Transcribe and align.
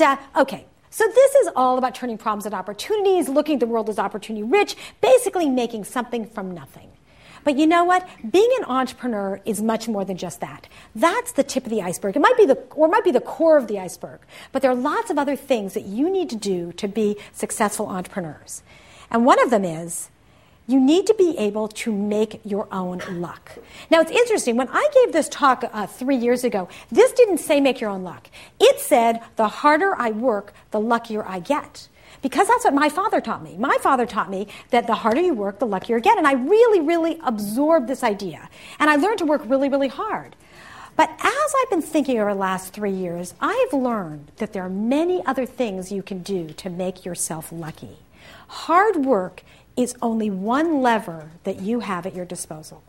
Uh, 0.00 0.16
okay, 0.36 0.66
so 0.90 1.06
this 1.08 1.34
is 1.36 1.48
all 1.56 1.78
about 1.78 1.94
turning 1.94 2.18
problems 2.18 2.46
into 2.46 2.56
opportunities, 2.56 3.28
looking 3.28 3.54
at 3.54 3.60
the 3.60 3.66
world 3.66 3.88
as 3.88 3.98
opportunity 3.98 4.42
rich, 4.42 4.76
basically 5.00 5.48
making 5.48 5.84
something 5.84 6.26
from 6.26 6.52
nothing. 6.52 6.90
But 7.44 7.56
you 7.56 7.66
know 7.66 7.84
what? 7.84 8.08
Being 8.28 8.50
an 8.58 8.64
entrepreneur 8.64 9.40
is 9.44 9.62
much 9.62 9.86
more 9.86 10.04
than 10.04 10.16
just 10.16 10.40
that. 10.40 10.66
That's 10.96 11.30
the 11.32 11.44
tip 11.44 11.64
of 11.64 11.70
the 11.70 11.80
iceberg. 11.80 12.16
It 12.16 12.20
might 12.20 12.36
be 12.36 12.44
the, 12.44 12.56
or 12.74 12.88
it 12.88 12.90
might 12.90 13.04
be 13.04 13.12
the 13.12 13.20
core 13.20 13.56
of 13.56 13.68
the 13.68 13.78
iceberg. 13.78 14.20
But 14.50 14.62
there 14.62 14.70
are 14.70 14.74
lots 14.74 15.10
of 15.10 15.18
other 15.18 15.36
things 15.36 15.74
that 15.74 15.84
you 15.84 16.10
need 16.10 16.28
to 16.30 16.36
do 16.36 16.72
to 16.72 16.88
be 16.88 17.16
successful 17.32 17.86
entrepreneurs. 17.86 18.64
And 19.10 19.24
one 19.24 19.40
of 19.40 19.50
them 19.50 19.64
is 19.64 20.10
you 20.66 20.80
need 20.80 21.06
to 21.06 21.14
be 21.14 21.36
able 21.38 21.68
to 21.68 21.92
make 21.92 22.40
your 22.44 22.66
own 22.72 23.00
luck. 23.10 23.52
Now, 23.90 24.00
it's 24.00 24.10
interesting. 24.10 24.56
When 24.56 24.68
I 24.68 24.88
gave 24.92 25.12
this 25.12 25.28
talk 25.28 25.64
uh, 25.72 25.86
three 25.86 26.16
years 26.16 26.44
ago, 26.44 26.68
this 26.90 27.12
didn't 27.12 27.38
say 27.38 27.60
make 27.60 27.80
your 27.80 27.90
own 27.90 28.02
luck. 28.02 28.28
It 28.58 28.80
said 28.80 29.20
the 29.36 29.48
harder 29.48 29.94
I 29.96 30.10
work, 30.10 30.52
the 30.72 30.80
luckier 30.80 31.24
I 31.26 31.40
get. 31.40 31.88
Because 32.22 32.48
that's 32.48 32.64
what 32.64 32.74
my 32.74 32.88
father 32.88 33.20
taught 33.20 33.42
me. 33.42 33.56
My 33.56 33.76
father 33.80 34.06
taught 34.06 34.30
me 34.30 34.48
that 34.70 34.86
the 34.86 34.94
harder 34.94 35.20
you 35.20 35.34
work, 35.34 35.58
the 35.58 35.66
luckier 35.66 35.98
you 35.98 36.02
get. 36.02 36.18
And 36.18 36.26
I 36.26 36.32
really, 36.32 36.80
really 36.80 37.20
absorbed 37.22 37.86
this 37.86 38.02
idea. 38.02 38.48
And 38.78 38.90
I 38.90 38.96
learned 38.96 39.18
to 39.18 39.26
work 39.26 39.42
really, 39.44 39.68
really 39.68 39.88
hard. 39.88 40.34
But 40.96 41.10
as 41.10 41.54
I've 41.60 41.70
been 41.70 41.82
thinking 41.82 42.18
over 42.18 42.32
the 42.32 42.40
last 42.40 42.72
three 42.72 42.90
years, 42.90 43.34
I've 43.38 43.72
learned 43.72 44.32
that 44.38 44.54
there 44.54 44.62
are 44.62 44.70
many 44.70 45.24
other 45.26 45.44
things 45.44 45.92
you 45.92 46.02
can 46.02 46.22
do 46.22 46.48
to 46.48 46.70
make 46.70 47.04
yourself 47.04 47.52
lucky. 47.52 47.98
Hard 48.48 49.04
work 49.04 49.42
is 49.76 49.94
only 50.00 50.30
one 50.30 50.80
lever 50.82 51.30
that 51.44 51.60
you 51.60 51.80
have 51.80 52.06
at 52.06 52.14
your 52.14 52.24
disposal. 52.24 52.82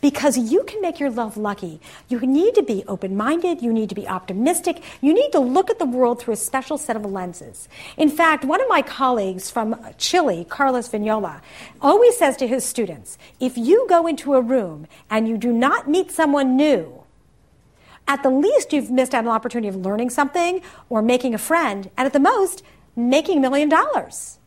Because 0.00 0.38
you 0.38 0.62
can 0.64 0.80
make 0.80 1.00
your 1.00 1.10
love 1.10 1.36
lucky. 1.36 1.80
You 2.08 2.20
need 2.20 2.54
to 2.54 2.62
be 2.62 2.84
open 2.86 3.16
minded. 3.16 3.62
You 3.62 3.72
need 3.72 3.88
to 3.88 3.94
be 3.94 4.06
optimistic. 4.06 4.82
You 5.00 5.12
need 5.12 5.32
to 5.32 5.40
look 5.40 5.70
at 5.70 5.78
the 5.78 5.86
world 5.86 6.20
through 6.20 6.34
a 6.34 6.36
special 6.36 6.78
set 6.78 6.94
of 6.94 7.04
lenses. 7.04 7.68
In 7.96 8.08
fact, 8.08 8.44
one 8.44 8.60
of 8.60 8.68
my 8.68 8.82
colleagues 8.82 9.50
from 9.50 9.74
Chile, 9.96 10.46
Carlos 10.48 10.88
Vignolo, 10.88 11.40
always 11.80 12.16
says 12.16 12.36
to 12.36 12.46
his 12.46 12.64
students 12.64 13.18
if 13.40 13.56
you 13.58 13.86
go 13.88 14.06
into 14.06 14.34
a 14.34 14.40
room 14.40 14.86
and 15.10 15.26
you 15.26 15.36
do 15.36 15.52
not 15.52 15.88
meet 15.88 16.12
someone 16.12 16.56
new, 16.56 17.02
at 18.06 18.22
the 18.22 18.30
least 18.30 18.72
you've 18.72 18.90
missed 18.90 19.14
out 19.14 19.20
on 19.20 19.26
an 19.26 19.32
opportunity 19.32 19.68
of 19.68 19.76
learning 19.76 20.10
something 20.10 20.62
or 20.88 21.02
making 21.02 21.34
a 21.34 21.38
friend, 21.38 21.90
and 21.96 22.06
at 22.06 22.12
the 22.12 22.20
most, 22.20 22.62
making 22.96 23.38
a 23.38 23.40
million 23.40 23.68
dollars. 23.68 24.38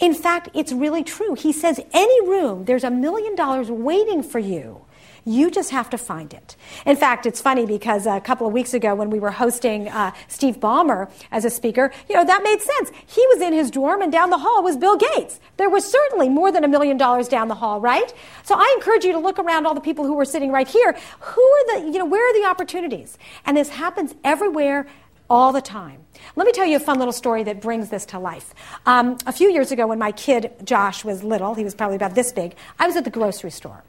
In 0.00 0.14
fact, 0.14 0.48
it's 0.54 0.72
really 0.72 1.04
true. 1.04 1.34
He 1.34 1.52
says, 1.52 1.78
any 1.92 2.28
room, 2.28 2.64
there's 2.64 2.84
a 2.84 2.90
million 2.90 3.34
dollars 3.34 3.70
waiting 3.70 4.22
for 4.22 4.38
you. 4.38 4.80
You 5.26 5.50
just 5.50 5.70
have 5.70 5.90
to 5.90 5.98
find 5.98 6.32
it. 6.32 6.56
In 6.86 6.96
fact, 6.96 7.26
it's 7.26 7.42
funny 7.42 7.66
because 7.66 8.06
a 8.06 8.20
couple 8.20 8.46
of 8.46 8.54
weeks 8.54 8.72
ago 8.72 8.94
when 8.94 9.10
we 9.10 9.20
were 9.20 9.30
hosting 9.30 9.88
uh, 9.88 10.12
Steve 10.28 10.58
Ballmer 10.58 11.10
as 11.30 11.44
a 11.44 11.50
speaker, 11.50 11.92
you 12.08 12.16
know, 12.16 12.24
that 12.24 12.42
made 12.42 12.60
sense. 12.62 12.90
He 13.06 13.24
was 13.28 13.42
in 13.42 13.52
his 13.52 13.70
dorm 13.70 14.00
and 14.00 14.10
down 14.10 14.30
the 14.30 14.38
hall 14.38 14.62
was 14.62 14.78
Bill 14.78 14.96
Gates. 14.96 15.38
There 15.58 15.68
was 15.68 15.84
certainly 15.84 16.30
more 16.30 16.50
than 16.50 16.64
a 16.64 16.68
million 16.68 16.96
dollars 16.96 17.28
down 17.28 17.48
the 17.48 17.54
hall, 17.54 17.80
right? 17.80 18.12
So 18.44 18.54
I 18.56 18.74
encourage 18.78 19.04
you 19.04 19.12
to 19.12 19.18
look 19.18 19.38
around 19.38 19.66
all 19.66 19.74
the 19.74 19.80
people 19.82 20.06
who 20.06 20.14
were 20.14 20.24
sitting 20.24 20.50
right 20.50 20.66
here. 20.66 20.96
Who 21.20 21.42
are 21.42 21.80
the, 21.80 21.90
you 21.92 21.98
know, 21.98 22.06
where 22.06 22.26
are 22.26 22.40
the 22.40 22.48
opportunities? 22.48 23.18
And 23.44 23.56
this 23.56 23.68
happens 23.68 24.14
everywhere 24.24 24.86
all 25.30 25.52
the 25.52 25.62
time. 25.62 26.04
Let 26.34 26.44
me 26.44 26.52
tell 26.52 26.66
you 26.66 26.76
a 26.76 26.80
fun 26.80 26.98
little 26.98 27.12
story 27.12 27.44
that 27.44 27.62
brings 27.62 27.88
this 27.88 28.04
to 28.06 28.18
life. 28.18 28.52
Um, 28.84 29.16
a 29.26 29.32
few 29.32 29.50
years 29.50 29.70
ago, 29.70 29.86
when 29.86 29.98
my 29.98 30.12
kid 30.12 30.52
Josh 30.64 31.04
was 31.04 31.22
little, 31.22 31.54
he 31.54 31.64
was 31.64 31.74
probably 31.74 31.96
about 31.96 32.16
this 32.16 32.32
big, 32.32 32.56
I 32.78 32.86
was 32.86 32.96
at 32.96 33.04
the 33.04 33.10
grocery 33.10 33.50
store. 33.50 33.84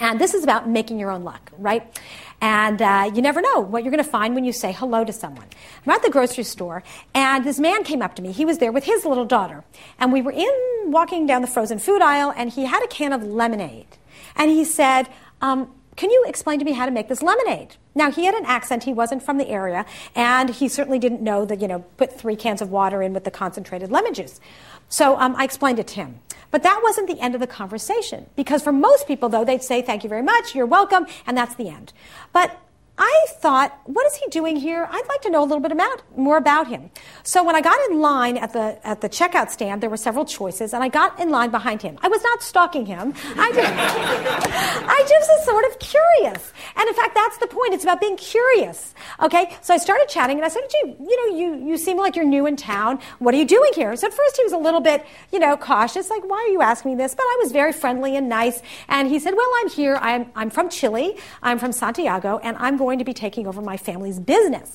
And 0.00 0.20
this 0.20 0.32
is 0.32 0.44
about 0.44 0.68
making 0.68 1.00
your 1.00 1.10
own 1.10 1.24
luck, 1.24 1.50
right? 1.58 2.00
And 2.40 2.80
uh, 2.80 3.10
you 3.12 3.20
never 3.20 3.40
know 3.40 3.58
what 3.58 3.82
you're 3.82 3.90
going 3.90 4.04
to 4.04 4.08
find 4.08 4.36
when 4.36 4.44
you 4.44 4.52
say 4.52 4.70
hello 4.70 5.04
to 5.04 5.12
someone. 5.12 5.46
I'm 5.84 5.90
at 5.90 6.02
the 6.02 6.10
grocery 6.10 6.44
store, 6.44 6.84
and 7.16 7.44
this 7.44 7.58
man 7.58 7.82
came 7.82 8.00
up 8.00 8.14
to 8.14 8.22
me. 8.22 8.30
He 8.30 8.44
was 8.44 8.58
there 8.58 8.70
with 8.70 8.84
his 8.84 9.04
little 9.04 9.24
daughter. 9.24 9.64
And 9.98 10.12
we 10.12 10.22
were 10.22 10.30
in 10.30 10.48
walking 10.86 11.26
down 11.26 11.42
the 11.42 11.48
frozen 11.48 11.80
food 11.80 12.00
aisle, 12.00 12.32
and 12.36 12.48
he 12.48 12.64
had 12.64 12.84
a 12.84 12.86
can 12.86 13.12
of 13.12 13.24
lemonade. 13.24 13.88
And 14.36 14.52
he 14.52 14.64
said, 14.64 15.08
um, 15.40 15.74
can 15.98 16.12
you 16.12 16.24
explain 16.28 16.60
to 16.60 16.64
me 16.64 16.74
how 16.74 16.86
to 16.86 16.92
make 16.92 17.08
this 17.08 17.24
lemonade? 17.24 17.74
Now, 17.92 18.08
he 18.12 18.24
had 18.24 18.34
an 18.36 18.44
accent. 18.44 18.84
He 18.84 18.92
wasn't 18.92 19.20
from 19.20 19.36
the 19.36 19.48
area. 19.48 19.84
And 20.14 20.48
he 20.48 20.68
certainly 20.68 21.00
didn't 21.00 21.22
know 21.22 21.44
that, 21.44 21.60
you 21.60 21.66
know, 21.66 21.80
put 21.96 22.16
three 22.16 22.36
cans 22.36 22.62
of 22.62 22.70
water 22.70 23.02
in 23.02 23.12
with 23.12 23.24
the 23.24 23.32
concentrated 23.32 23.90
lemon 23.90 24.14
juice. 24.14 24.38
So 24.88 25.18
um, 25.18 25.34
I 25.34 25.42
explained 25.42 25.80
it 25.80 25.88
to 25.88 25.96
him. 25.96 26.20
But 26.52 26.62
that 26.62 26.80
wasn't 26.84 27.08
the 27.08 27.18
end 27.18 27.34
of 27.34 27.40
the 27.40 27.48
conversation. 27.48 28.26
Because 28.36 28.62
for 28.62 28.70
most 28.70 29.08
people, 29.08 29.28
though, 29.28 29.44
they'd 29.44 29.64
say, 29.64 29.82
thank 29.82 30.04
you 30.04 30.08
very 30.08 30.22
much, 30.22 30.54
you're 30.54 30.66
welcome, 30.66 31.04
and 31.26 31.36
that's 31.36 31.56
the 31.56 31.68
end. 31.68 31.92
But 32.32 32.56
I 32.98 33.26
thought, 33.28 33.78
what 33.84 34.04
is 34.06 34.16
he 34.16 34.26
doing 34.30 34.56
here? 34.56 34.88
I'd 34.90 35.08
like 35.08 35.20
to 35.22 35.30
know 35.30 35.40
a 35.40 35.46
little 35.46 35.60
bit 35.60 35.70
about, 35.70 36.02
more 36.18 36.36
about 36.36 36.66
him. 36.66 36.90
So 37.22 37.44
when 37.44 37.54
I 37.54 37.60
got 37.60 37.78
in 37.88 38.00
line 38.00 38.36
at 38.36 38.52
the, 38.52 38.84
at 38.86 39.00
the 39.00 39.08
checkout 39.08 39.50
stand, 39.50 39.80
there 39.80 39.90
were 39.90 39.96
several 39.96 40.24
choices, 40.24 40.74
and 40.74 40.82
I 40.82 40.88
got 40.88 41.18
in 41.20 41.30
line 41.30 41.50
behind 41.50 41.80
him. 41.80 41.96
I 42.02 42.08
was 42.08 42.22
not 42.24 42.42
stalking 42.42 42.86
him. 42.86 43.14
I 43.36 43.52
just, 43.52 43.72
I 44.88 45.04
just 45.08 45.30
was 45.30 45.44
sort 45.44 45.64
of 45.66 45.78
curious. 45.78 46.52
And 46.76 46.88
in 46.88 46.94
fact, 46.94 47.14
that's 47.14 47.38
the 47.38 47.46
point. 47.46 47.72
It's 47.72 47.84
about 47.84 48.00
being 48.00 48.16
curious. 48.16 48.94
Okay? 49.20 49.56
So 49.62 49.74
I 49.74 49.76
started 49.76 50.08
chatting, 50.08 50.38
and 50.38 50.44
I 50.44 50.48
said, 50.48 50.62
gee, 50.68 50.96
you 50.98 51.30
know, 51.30 51.38
you, 51.38 51.68
you 51.68 51.78
seem 51.78 51.98
like 51.98 52.16
you're 52.16 52.24
new 52.24 52.46
in 52.46 52.56
town. 52.56 52.98
What 53.20 53.32
are 53.32 53.38
you 53.38 53.46
doing 53.46 53.70
here? 53.76 53.94
So 53.94 54.08
at 54.08 54.12
first 54.12 54.36
he 54.36 54.42
was 54.42 54.52
a 54.52 54.58
little 54.58 54.80
bit, 54.80 55.06
you 55.32 55.38
know, 55.38 55.56
cautious, 55.56 56.10
like, 56.10 56.28
why 56.28 56.38
are 56.38 56.52
you 56.52 56.62
asking 56.62 56.92
me 56.92 56.96
this? 56.96 57.14
But 57.14 57.22
I 57.22 57.38
was 57.42 57.52
very 57.52 57.72
friendly 57.72 58.16
and 58.16 58.28
nice. 58.28 58.60
And 58.88 59.08
he 59.08 59.20
said, 59.20 59.34
well, 59.34 59.50
I'm 59.60 59.68
here. 59.68 59.96
I'm, 60.00 60.32
I'm 60.34 60.50
from 60.50 60.68
Chile. 60.68 61.16
I'm 61.44 61.60
from 61.60 61.70
Santiago, 61.70 62.38
and 62.42 62.56
I'm 62.56 62.76
going 62.76 62.87
going 62.88 62.98
to 62.98 63.04
be 63.04 63.12
taking 63.12 63.46
over 63.46 63.60
my 63.60 63.76
family's 63.76 64.18
business. 64.18 64.72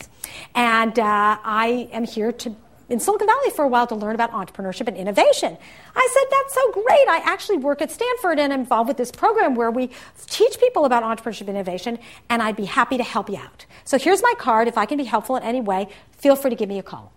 And 0.54 1.00
uh, 1.00 1.38
I 1.44 1.90
am 1.92 2.06
here 2.06 2.32
to 2.32 2.56
in 2.90 3.00
Silicon 3.00 3.26
Valley 3.28 3.50
for 3.56 3.66
a 3.66 3.68
while 3.68 3.88
to 3.88 3.96
learn 3.96 4.14
about 4.14 4.32
entrepreneurship 4.34 4.88
and 4.88 4.96
innovation. 4.96 5.58
I 5.96 6.10
said, 6.14 6.24
That's 6.30 6.54
so 6.54 6.72
great. 6.74 7.08
I 7.08 7.22
actually 7.24 7.58
work 7.58 7.82
at 7.82 7.90
Stanford 7.90 8.38
and 8.38 8.54
I'm 8.54 8.60
involved 8.60 8.88
with 8.88 8.98
this 8.98 9.10
program 9.10 9.56
where 9.56 9.72
we 9.72 9.90
teach 10.28 10.60
people 10.60 10.86
about 10.86 11.02
entrepreneurship 11.02 11.48
and 11.48 11.58
innovation, 11.58 11.98
and 12.30 12.44
I'd 12.44 12.56
be 12.56 12.66
happy 12.66 12.98
to 12.98 13.04
help 13.04 13.30
you 13.30 13.38
out. 13.38 13.66
So 13.84 13.98
here's 13.98 14.22
my 14.22 14.34
card. 14.38 14.68
If 14.68 14.78
I 14.78 14.86
can 14.86 15.00
be 15.00 15.06
helpful 15.06 15.36
in 15.38 15.44
any 15.44 15.62
way, 15.62 15.88
feel 16.12 16.36
free 16.36 16.52
to 16.52 16.56
give 16.56 16.70
me 16.70 16.78
a 16.78 16.84
call. 16.84 17.12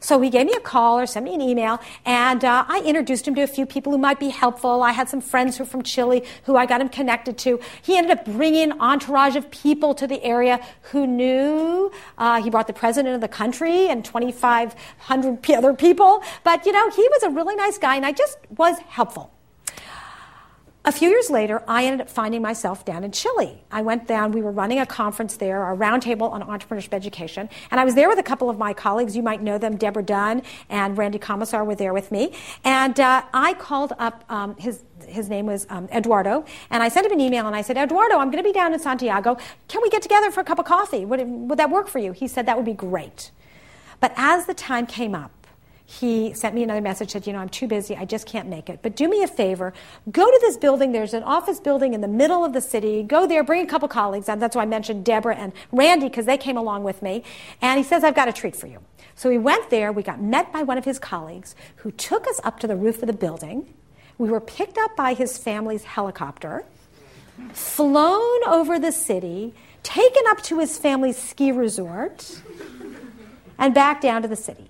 So 0.00 0.20
he 0.20 0.30
gave 0.30 0.46
me 0.46 0.52
a 0.54 0.60
call 0.60 0.98
or 0.98 1.06
sent 1.06 1.24
me 1.24 1.34
an 1.34 1.40
email, 1.40 1.80
and 2.04 2.44
uh, 2.44 2.64
I 2.68 2.82
introduced 2.84 3.26
him 3.26 3.34
to 3.36 3.42
a 3.42 3.46
few 3.46 3.66
people 3.66 3.92
who 3.92 3.98
might 3.98 4.20
be 4.20 4.28
helpful. 4.28 4.82
I 4.82 4.92
had 4.92 5.08
some 5.08 5.20
friends 5.20 5.56
who 5.56 5.64
are 5.64 5.66
from 5.66 5.82
Chile 5.82 6.24
who 6.44 6.56
I 6.56 6.66
got 6.66 6.80
him 6.80 6.88
connected 6.88 7.38
to. 7.38 7.60
He 7.82 7.96
ended 7.96 8.18
up 8.18 8.24
bringing 8.24 8.72
an 8.72 8.80
entourage 8.80 9.36
of 9.36 9.50
people 9.50 9.94
to 9.94 10.06
the 10.06 10.22
area 10.22 10.60
who 10.92 11.06
knew. 11.06 11.90
Uh, 12.18 12.42
he 12.42 12.50
brought 12.50 12.66
the 12.66 12.72
president 12.72 13.14
of 13.14 13.20
the 13.20 13.28
country 13.28 13.88
and 13.88 14.04
2,500 14.04 15.50
other 15.52 15.74
people. 15.74 16.22
But, 16.44 16.66
you 16.66 16.72
know, 16.72 16.90
he 16.90 17.08
was 17.08 17.22
a 17.22 17.30
really 17.30 17.56
nice 17.56 17.78
guy, 17.78 17.96
and 17.96 18.04
I 18.04 18.12
just 18.12 18.38
was 18.56 18.78
helpful. 18.88 19.32
A 20.88 20.92
few 20.92 21.08
years 21.10 21.30
later, 21.30 21.64
I 21.66 21.84
ended 21.84 22.02
up 22.02 22.08
finding 22.08 22.40
myself 22.40 22.84
down 22.84 23.02
in 23.02 23.10
Chile. 23.10 23.60
I 23.72 23.82
went 23.82 24.06
down, 24.06 24.30
we 24.30 24.40
were 24.40 24.52
running 24.52 24.78
a 24.78 24.86
conference 24.86 25.36
there, 25.36 25.68
a 25.72 25.76
roundtable 25.76 26.30
on 26.30 26.42
entrepreneurship 26.42 26.94
education, 26.94 27.48
and 27.72 27.80
I 27.80 27.84
was 27.84 27.96
there 27.96 28.08
with 28.08 28.20
a 28.20 28.22
couple 28.22 28.48
of 28.48 28.56
my 28.56 28.72
colleagues. 28.72 29.16
You 29.16 29.22
might 29.24 29.42
know 29.42 29.58
them, 29.58 29.76
Deborah 29.76 30.04
Dunn 30.04 30.42
and 30.68 30.96
Randy 30.96 31.18
Komisar 31.18 31.66
were 31.66 31.74
there 31.74 31.92
with 31.92 32.12
me. 32.12 32.32
And 32.62 33.00
uh, 33.00 33.24
I 33.34 33.54
called 33.54 33.94
up 33.98 34.24
um, 34.28 34.54
his 34.58 34.84
his 35.08 35.28
name 35.28 35.46
was 35.46 35.66
um, 35.70 35.88
Eduardo, 35.92 36.44
and 36.70 36.84
I 36.84 36.88
sent 36.88 37.04
him 37.04 37.12
an 37.12 37.20
email 37.20 37.48
and 37.48 37.56
I 37.56 37.62
said, 37.62 37.76
Eduardo, 37.76 38.18
I'm 38.18 38.30
going 38.30 38.42
to 38.42 38.48
be 38.48 38.52
down 38.52 38.72
in 38.72 38.78
Santiago. 38.78 39.36
Can 39.66 39.82
we 39.82 39.90
get 39.90 40.02
together 40.02 40.30
for 40.30 40.40
a 40.40 40.44
cup 40.44 40.60
of 40.60 40.66
coffee? 40.66 41.04
Would, 41.04 41.20
would 41.50 41.58
that 41.58 41.68
work 41.68 41.88
for 41.88 41.98
you? 41.98 42.12
He 42.12 42.28
said 42.28 42.46
that 42.46 42.56
would 42.56 42.64
be 42.64 42.72
great. 42.74 43.32
But 43.98 44.12
as 44.16 44.46
the 44.46 44.54
time 44.54 44.86
came 44.86 45.14
up, 45.14 45.32
he 45.88 46.34
sent 46.34 46.52
me 46.54 46.64
another 46.64 46.80
message 46.80 47.12
said 47.12 47.26
you 47.26 47.32
know 47.32 47.38
i'm 47.38 47.48
too 47.48 47.68
busy. 47.68 47.96
I 47.96 48.04
just 48.04 48.26
can't 48.26 48.48
make 48.48 48.68
it. 48.68 48.80
But 48.82 48.96
do 48.96 49.08
me 49.08 49.22
a 49.22 49.28
favor. 49.28 49.72
Go 50.10 50.26
to 50.26 50.38
this 50.42 50.56
building. 50.56 50.92
There's 50.92 51.14
an 51.14 51.22
office 51.22 51.60
building 51.60 51.94
in 51.94 52.00
the 52.00 52.08
middle 52.08 52.44
of 52.44 52.52
the 52.52 52.60
city. 52.60 53.04
Go 53.04 53.26
there. 53.26 53.44
Bring 53.44 53.62
a 53.62 53.66
couple 53.66 53.88
colleagues 53.88 54.28
and 54.28 54.42
that's 54.42 54.56
why 54.56 54.62
i 54.62 54.66
mentioned 54.66 55.04
deborah 55.04 55.36
and 55.36 55.52
randy 55.70 56.08
because 56.08 56.26
they 56.26 56.36
came 56.36 56.56
along 56.56 56.82
with 56.82 57.02
me. 57.02 57.22
And 57.62 57.78
he 57.78 57.84
says 57.84 58.02
i've 58.02 58.16
got 58.16 58.28
a 58.28 58.32
treat 58.32 58.56
for 58.56 58.66
you. 58.66 58.80
So 59.14 59.28
we 59.28 59.38
went 59.38 59.70
there. 59.70 59.92
We 59.92 60.02
got 60.02 60.20
met 60.20 60.52
by 60.52 60.62
one 60.64 60.76
of 60.76 60.84
his 60.84 60.98
colleagues 60.98 61.54
who 61.76 61.92
took 61.92 62.26
us 62.26 62.40
up 62.42 62.58
to 62.60 62.66
the 62.66 62.76
roof 62.76 63.02
of 63.02 63.06
the 63.06 63.12
building. 63.12 63.72
We 64.18 64.28
were 64.28 64.40
picked 64.40 64.78
up 64.78 64.96
by 64.96 65.14
his 65.14 65.38
family's 65.38 65.84
helicopter 65.84 66.64
flown 67.52 68.44
over 68.46 68.78
the 68.78 68.92
city 68.92 69.54
taken 69.82 70.22
up 70.28 70.42
to 70.42 70.58
his 70.58 70.78
family's 70.78 71.16
ski 71.16 71.52
resort 71.52 72.40
and 73.58 73.74
back 73.74 74.00
down 74.00 74.22
to 74.22 74.28
the 74.28 74.36
city 74.36 74.68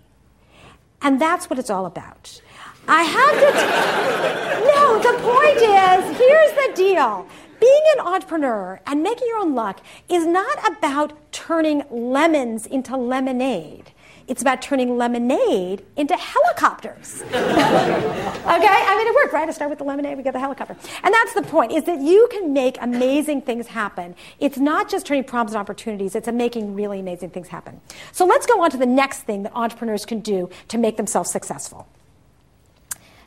and 1.03 1.21
that's 1.21 1.49
what 1.51 1.59
it's 1.59 1.71
all 1.71 1.87
about. 1.87 2.41
I 2.89 3.03
have 3.03 3.35
to. 3.43 3.51
T- 3.61 4.75
no, 4.75 4.99
the 4.99 5.19
point 5.23 5.57
is 5.57 6.19
here's 6.19 6.53
the 6.53 6.73
deal. 6.75 7.27
Being 7.61 7.83
an 7.97 8.07
entrepreneur 8.07 8.81
and 8.87 9.03
making 9.03 9.27
your 9.29 9.39
own 9.39 9.55
luck 9.55 9.81
is 10.09 10.27
not 10.27 10.77
about 10.77 11.33
turning 11.33 11.83
lemons 11.91 12.67
into 12.67 12.97
lemonade. 12.97 13.93
It's 14.29 14.43
about 14.43 14.61
turning 14.61 14.97
lemonade 14.97 15.85
into 15.97 16.17
helicopters. 16.17 17.23
okay? 17.27 17.37
I 17.37 18.95
mean, 18.99 19.07
it 19.07 19.15
worked, 19.15 19.33
right? 19.33 19.49
I 19.49 19.53
start 19.53 19.71
with 19.71 19.79
the 19.79 19.85
lemonade, 19.85 20.17
we 20.17 20.23
get 20.23 20.33
the 20.33 20.41
helicopter. 20.41 20.77
And 21.03 21.15
that's 21.15 21.35
the 21.35 21.43
point, 21.43 21.73
is 21.73 21.85
that 21.85 22.01
you 22.01 22.29
can 22.31 22.53
make 22.53 22.77
amazing 22.81 23.43
things 23.43 23.69
happen. 23.69 24.15
It's 24.41 24.59
not 24.59 24.89
just 24.89 25.07
turning 25.07 25.25
problems 25.25 25.53
into 25.53 25.61
opportunities, 25.61 26.15
it's 26.15 26.29
making 26.29 26.75
really 26.75 27.01
amazing 27.01 27.31
things 27.31 27.49
happen. 27.49 27.81
So 28.13 28.25
let's 28.27 28.47
go 28.47 28.63
on 28.63 28.71
to 28.71 28.77
the 28.77 28.87
next 28.87 29.23
thing 29.23 29.45
that 29.45 29.53
entrepreneurs 29.55 30.05
can 30.05 30.21
do 30.21 30.51
to 30.69 30.79
make 30.79 30.97
themselves 30.97 31.31
successful. 31.31 31.87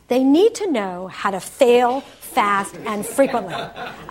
They 0.10 0.24
need 0.24 0.56
to 0.56 0.70
know 0.70 1.08
how 1.08 1.32
to 1.32 1.40
fail 1.40 2.02
fast 2.02 2.76
and 2.86 3.06
frequently. 3.06 3.54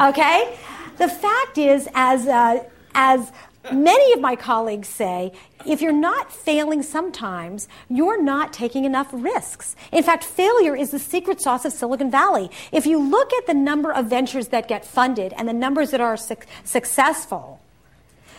Okay? 0.00 0.56
The 0.96 1.08
fact 1.08 1.58
is, 1.58 1.88
as, 1.94 2.26
uh, 2.26 2.64
as 2.94 3.32
many 3.72 4.12
of 4.12 4.20
my 4.20 4.36
colleagues 4.36 4.88
say, 4.88 5.32
if 5.66 5.80
you're 5.80 5.92
not 5.92 6.32
failing 6.32 6.82
sometimes, 6.82 7.68
you're 7.88 8.22
not 8.22 8.52
taking 8.52 8.84
enough 8.84 9.08
risks. 9.12 9.76
In 9.92 10.02
fact, 10.02 10.24
failure 10.24 10.76
is 10.76 10.90
the 10.90 10.98
secret 10.98 11.40
sauce 11.40 11.64
of 11.64 11.72
Silicon 11.72 12.10
Valley. 12.10 12.50
If 12.72 12.86
you 12.86 12.98
look 12.98 13.32
at 13.32 13.46
the 13.46 13.54
number 13.54 13.92
of 13.92 14.06
ventures 14.06 14.48
that 14.48 14.68
get 14.68 14.84
funded 14.84 15.32
and 15.36 15.48
the 15.48 15.52
numbers 15.52 15.90
that 15.90 16.00
are 16.00 16.16
su- 16.16 16.36
successful, 16.64 17.60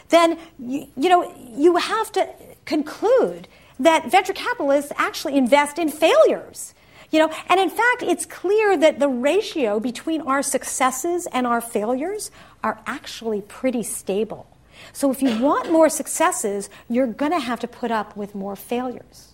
then 0.09 0.39
you, 0.57 0.87
you 0.97 1.09
know 1.09 1.33
you 1.55 1.77
have 1.77 2.11
to 2.13 2.27
conclude 2.65 3.47
that 3.79 4.11
venture 4.11 4.33
capitalists 4.33 4.91
actually 4.97 5.37
invest 5.37 5.79
in 5.79 5.89
failures. 5.89 6.73
You 7.11 7.19
know, 7.19 7.31
and 7.47 7.59
in 7.59 7.69
fact, 7.69 8.03
it's 8.03 8.25
clear 8.25 8.77
that 8.77 8.99
the 8.99 9.07
ratio 9.07 9.79
between 9.79 10.21
our 10.21 10.43
successes 10.43 11.27
and 11.31 11.47
our 11.47 11.61
failures 11.61 12.29
are 12.63 12.79
actually 12.85 13.41
pretty 13.41 13.81
stable. 13.81 14.45
So 14.93 15.11
if 15.11 15.21
you 15.21 15.39
want 15.41 15.71
more 15.71 15.89
successes, 15.89 16.69
you're 16.89 17.07
going 17.07 17.31
to 17.31 17.39
have 17.39 17.59
to 17.61 17.67
put 17.67 17.91
up 17.91 18.15
with 18.15 18.35
more 18.35 18.55
failures. 18.55 19.33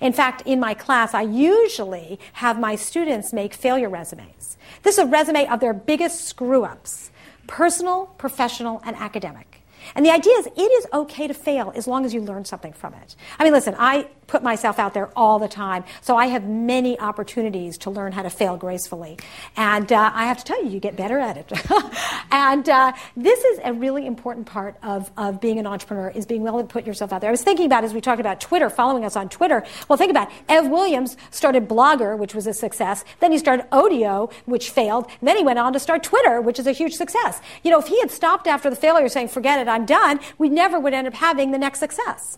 In 0.00 0.12
fact, 0.12 0.42
in 0.44 0.60
my 0.60 0.74
class, 0.74 1.14
I 1.14 1.22
usually 1.22 2.18
have 2.34 2.58
my 2.58 2.74
students 2.74 3.32
make 3.32 3.54
failure 3.54 3.88
resumes. 3.88 4.56
This 4.82 4.98
is 4.98 5.04
a 5.04 5.06
resume 5.06 5.46
of 5.46 5.60
their 5.60 5.74
biggest 5.74 6.24
screw 6.24 6.64
ups 6.64 7.10
personal, 7.46 8.06
professional, 8.18 8.82
and 8.84 8.94
academic. 8.96 9.62
And 9.94 10.04
the 10.04 10.10
idea 10.10 10.34
is 10.34 10.46
it 10.46 10.60
is 10.60 10.86
okay 10.92 11.26
to 11.26 11.32
fail 11.34 11.72
as 11.74 11.86
long 11.86 12.04
as 12.04 12.12
you 12.12 12.20
learn 12.20 12.44
something 12.44 12.74
from 12.74 12.92
it. 12.94 13.16
I 13.38 13.44
mean, 13.44 13.54
listen, 13.54 13.74
I 13.78 14.08
put 14.28 14.42
myself 14.42 14.78
out 14.78 14.94
there 14.94 15.10
all 15.16 15.40
the 15.40 15.48
time, 15.48 15.82
so 16.00 16.16
I 16.16 16.26
have 16.26 16.44
many 16.44 16.98
opportunities 17.00 17.78
to 17.78 17.90
learn 17.90 18.12
how 18.12 18.22
to 18.22 18.30
fail 18.30 18.56
gracefully. 18.56 19.18
And 19.56 19.92
uh, 19.92 20.12
I 20.14 20.26
have 20.26 20.38
to 20.38 20.44
tell 20.44 20.62
you, 20.62 20.70
you 20.70 20.78
get 20.78 20.94
better 20.94 21.18
at 21.18 21.36
it. 21.36 21.50
and 22.30 22.68
uh, 22.68 22.92
this 23.16 23.42
is 23.42 23.58
a 23.64 23.72
really 23.72 24.06
important 24.06 24.46
part 24.46 24.76
of, 24.82 25.10
of 25.16 25.40
being 25.40 25.58
an 25.58 25.66
entrepreneur, 25.66 26.10
is 26.10 26.26
being 26.26 26.42
willing 26.42 26.66
to 26.66 26.72
put 26.72 26.86
yourself 26.86 27.12
out 27.12 27.20
there. 27.20 27.28
I 27.28 27.32
was 27.32 27.42
thinking 27.42 27.66
about, 27.66 27.82
as 27.82 27.92
we 27.92 28.00
talked 28.00 28.20
about 28.20 28.40
Twitter, 28.40 28.70
following 28.70 29.04
us 29.04 29.16
on 29.16 29.28
Twitter, 29.28 29.64
well, 29.88 29.96
think 29.96 30.10
about 30.10 30.28
it. 30.28 30.34
Ev 30.48 30.68
Williams 30.68 31.16
started 31.30 31.68
Blogger, 31.68 32.16
which 32.16 32.34
was 32.34 32.46
a 32.46 32.52
success. 32.52 33.04
Then 33.20 33.32
he 33.32 33.38
started 33.38 33.68
Odeo, 33.70 34.30
which 34.44 34.70
failed. 34.70 35.06
And 35.20 35.28
then 35.28 35.36
he 35.36 35.42
went 35.42 35.58
on 35.58 35.72
to 35.72 35.80
start 35.80 36.02
Twitter, 36.02 36.40
which 36.40 36.58
is 36.58 36.66
a 36.66 36.72
huge 36.72 36.94
success. 36.94 37.40
You 37.64 37.70
know, 37.70 37.78
if 37.78 37.86
he 37.86 37.98
had 38.00 38.10
stopped 38.10 38.46
after 38.46 38.68
the 38.68 38.76
failure 38.76 39.08
saying, 39.08 39.28
forget 39.28 39.58
it, 39.58 39.68
I'm 39.68 39.86
done, 39.86 40.20
we 40.36 40.48
never 40.50 40.78
would 40.78 40.92
end 40.92 41.06
up 41.06 41.14
having 41.14 41.50
the 41.50 41.58
next 41.58 41.78
success. 41.78 42.36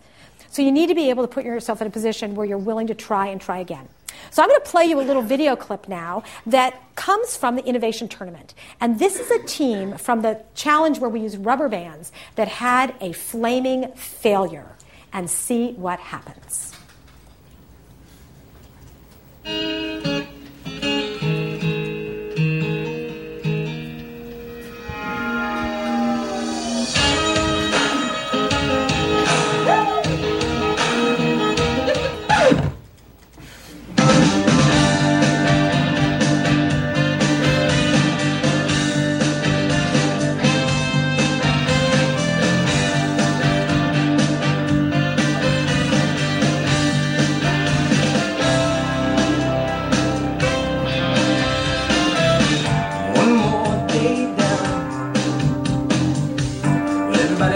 So 0.51 0.63
you 0.63 0.73
need 0.73 0.89
to 0.89 0.95
be 0.95 1.11
able 1.11 1.23
to 1.27 1.33
put 1.33 1.45
yourself 1.45 1.81
in 1.81 1.87
a 1.87 1.91
position 1.91 2.35
where 2.35 2.45
you're 2.45 2.59
willing 2.59 2.89
to 2.89 2.95
try 2.95 3.29
and 3.29 3.41
try 3.41 3.59
again. 3.59 3.89
So 4.31 4.43
I'm 4.43 4.49
going 4.49 4.61
to 4.61 4.69
play 4.69 4.85
you 4.85 5.01
a 5.01 5.03
little 5.03 5.23
video 5.23 5.57
clip 5.57 5.89
now 5.89 6.25
that 6.47 6.75
comes 6.95 7.37
from 7.37 7.57
the 7.57 7.65
innovation 7.65 8.09
tournament. 8.09 8.55
And 8.81 8.99
this 8.99 9.19
is 9.19 9.31
a 9.31 9.43
team 9.45 9.97
from 9.97 10.23
the 10.23 10.43
challenge 10.55 10.99
where 10.99 11.09
we 11.09 11.21
use 11.21 11.37
rubber 11.37 11.69
bands 11.69 12.13
that 12.35 12.49
had 12.49 12.95
a 13.01 13.13
flaming 13.13 13.93
failure. 13.93 14.77
And 15.13 15.29
see 15.29 15.73
what 15.73 15.99
happens. 15.99 16.80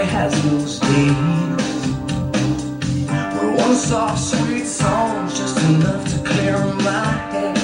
has 0.05 0.33
those 0.43 0.79
days 0.79 1.67
Where 3.35 3.51
one 3.57 3.75
soft 3.75 4.19
sweet 4.23 4.65
song's 4.65 5.37
just 5.37 5.57
enough 5.69 6.03
to 6.11 6.17
clear 6.29 6.57
my 6.83 7.05
head 7.31 7.57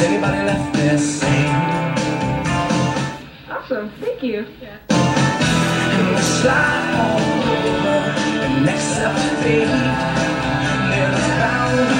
anybody 0.04 0.42
left? 0.46 0.70
Awesome, 3.50 3.90
thank 4.00 4.22
you. 4.22 4.46
Yeah. 4.60 4.78
And 4.90 6.08
we'll 6.08 6.18
slide 6.18 6.94
all 6.98 7.20
over 7.20 7.98
and 8.46 8.68
accept 8.68 9.18
fate. 9.42 9.68
Never 10.90 11.18
found 11.38 11.99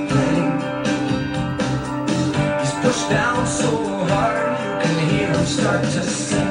start 5.51 5.83
to 5.83 6.01
sing. 6.01 6.50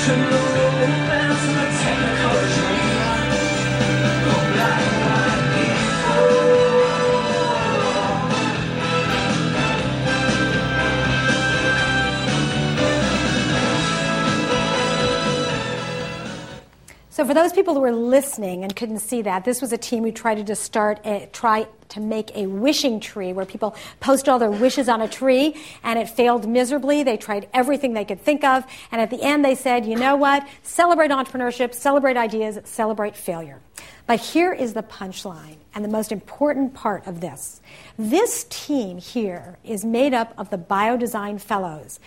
national 0.00 0.30
romance 0.30 1.44
and 1.44 1.58
a 1.58 1.78
technical 1.78 2.39
for 17.30 17.34
those 17.34 17.52
people 17.52 17.74
who 17.74 17.80
were 17.80 17.92
listening 17.92 18.64
and 18.64 18.74
couldn't 18.74 18.98
see 18.98 19.22
that, 19.22 19.44
this 19.44 19.60
was 19.60 19.72
a 19.72 19.78
team 19.78 20.02
who 20.02 20.10
tried 20.10 20.44
to 20.44 20.56
start 20.56 20.98
a, 21.06 21.28
try 21.32 21.64
to 21.90 22.00
make 22.00 22.36
a 22.36 22.46
wishing 22.46 22.98
tree 22.98 23.32
where 23.32 23.46
people 23.46 23.76
post 24.00 24.28
all 24.28 24.40
their 24.40 24.50
wishes 24.50 24.88
on 24.88 25.00
a 25.00 25.06
tree 25.06 25.54
and 25.84 25.96
it 25.96 26.08
failed 26.08 26.48
miserably. 26.48 27.04
They 27.04 27.16
tried 27.16 27.48
everything 27.54 27.92
they 27.92 28.04
could 28.04 28.20
think 28.20 28.42
of 28.42 28.64
and 28.90 29.00
at 29.00 29.10
the 29.10 29.22
end 29.22 29.44
they 29.44 29.54
said, 29.54 29.86
"You 29.86 29.94
know 29.94 30.16
what? 30.16 30.44
Celebrate 30.64 31.12
entrepreneurship, 31.12 31.72
celebrate 31.72 32.16
ideas, 32.16 32.58
celebrate 32.64 33.14
failure." 33.14 33.60
But 34.08 34.18
here 34.18 34.52
is 34.52 34.74
the 34.74 34.82
punchline 34.82 35.58
and 35.72 35.84
the 35.84 35.88
most 35.88 36.10
important 36.10 36.74
part 36.74 37.06
of 37.06 37.20
this. 37.20 37.60
This 37.96 38.44
team 38.50 38.98
here 38.98 39.56
is 39.62 39.84
made 39.84 40.14
up 40.14 40.34
of 40.36 40.50
the 40.50 40.58
biodesign 40.58 41.40
fellows 41.40 42.00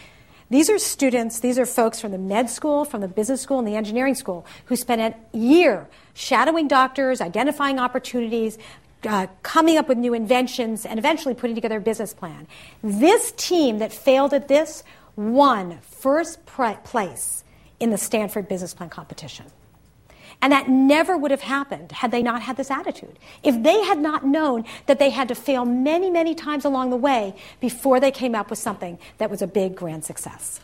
These 0.53 0.69
are 0.69 0.77
students, 0.77 1.39
these 1.39 1.57
are 1.57 1.65
folks 1.65 1.99
from 1.99 2.11
the 2.11 2.19
med 2.19 2.47
school, 2.47 2.85
from 2.85 3.01
the 3.01 3.07
business 3.07 3.41
school, 3.41 3.57
and 3.57 3.67
the 3.67 3.75
engineering 3.75 4.13
school 4.13 4.45
who 4.65 4.75
spent 4.75 5.01
a 5.01 5.35
year 5.35 5.87
shadowing 6.13 6.67
doctors, 6.67 7.21
identifying 7.21 7.79
opportunities, 7.79 8.59
uh, 9.03 9.25
coming 9.41 9.79
up 9.79 9.87
with 9.87 9.97
new 9.97 10.13
inventions, 10.13 10.85
and 10.85 10.99
eventually 10.99 11.33
putting 11.33 11.55
together 11.55 11.77
a 11.77 11.81
business 11.81 12.13
plan. 12.13 12.45
This 12.83 13.33
team 13.35 13.79
that 13.79 13.91
failed 13.91 14.31
at 14.31 14.47
this 14.47 14.83
won 15.15 15.79
first 15.81 16.45
place 16.45 17.43
in 17.79 17.89
the 17.89 17.97
Stanford 17.97 18.47
Business 18.47 18.75
Plan 18.75 18.89
competition. 18.91 19.47
And 20.43 20.51
that 20.51 20.67
never 20.67 21.17
would 21.17 21.31
have 21.31 21.39
happened 21.39 21.93
had 21.93 22.11
they 22.11 22.21
not 22.21 22.41
had 22.41 22.57
this 22.57 22.69
attitude. 22.69 23.17
If 23.43 23.63
they 23.63 23.81
had 23.85 23.97
not 23.97 24.25
known 24.25 24.65
that 24.87 24.99
they 24.99 25.09
had 25.09 25.29
to 25.29 25.35
fail 25.35 25.63
many, 25.63 26.09
many 26.09 26.35
times 26.35 26.65
along 26.65 26.89
the 26.89 26.97
way 26.97 27.33
before 27.61 28.01
they 28.01 28.11
came 28.11 28.35
up 28.35 28.49
with 28.49 28.59
something 28.59 28.99
that 29.19 29.29
was 29.29 29.41
a 29.41 29.47
big, 29.47 29.73
grand 29.73 30.03
success. 30.03 30.59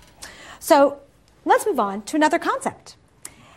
So 0.60 1.00
let's 1.46 1.66
move 1.66 1.80
on 1.80 2.02
to 2.02 2.18
another 2.18 2.40
concept. 2.40 2.98